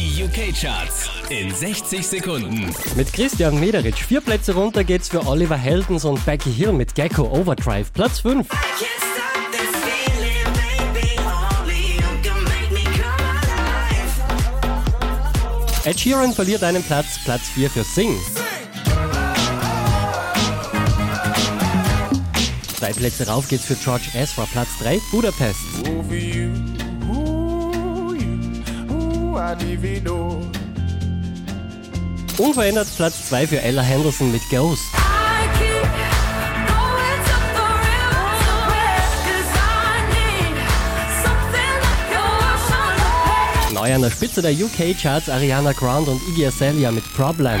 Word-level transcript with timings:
Die 0.00 0.24
UK-Charts 0.24 1.10
in 1.28 1.54
60 1.54 2.06
Sekunden. 2.06 2.74
Mit 2.96 3.12
Christian 3.12 3.60
Mederitsch 3.60 4.02
vier 4.02 4.22
Plätze 4.22 4.54
runter 4.54 4.82
geht's 4.82 5.10
für 5.10 5.26
Oliver 5.26 5.58
Heldens 5.58 6.06
und 6.06 6.24
Becky 6.24 6.50
Hill 6.50 6.72
mit 6.72 6.94
Gecko 6.94 7.24
Overdrive. 7.24 7.92
Platz 7.92 8.20
5. 8.20 8.48
Ed 15.84 16.00
Sheeran 16.00 16.32
verliert 16.32 16.64
einen 16.64 16.82
Platz, 16.82 17.18
Platz 17.22 17.42
4 17.54 17.68
für 17.68 17.84
Sing. 17.84 18.16
Zwei 22.78 22.92
Plätze 22.94 23.26
rauf 23.26 23.48
geht's 23.48 23.66
für 23.66 23.74
George 23.74 24.06
Ezra, 24.14 24.46
Platz 24.50 24.70
3, 24.80 24.98
Budapest. 25.10 26.69
Know. 30.04 30.42
Unverändert 32.38 32.88
Platz 32.96 33.28
2 33.28 33.46
für 33.46 33.60
Ella 33.60 33.82
Henderson 33.82 34.32
mit 34.32 34.42
Ghost. 34.50 34.82
Neu 43.72 43.94
an 43.94 44.02
der 44.02 44.10
Spitze 44.10 44.42
der 44.42 44.52
UK-Charts 44.52 45.28
Ariana 45.28 45.72
Grande 45.72 46.10
und 46.10 46.20
Iggy 46.28 46.46
Azalea 46.46 46.90
mit 46.90 47.04
Problem. 47.14 47.60